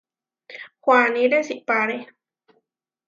Huaní 0.83 1.23
resipáre. 1.33 1.97